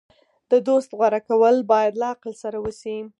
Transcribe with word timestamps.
د 0.51 0.53
دوست 0.67 0.89
غوره 0.97 1.19
کول 1.27 1.55
باید 1.71 1.93
له 2.01 2.05
عقل 2.13 2.33
سره 2.43 2.57
وشي. 2.63 2.97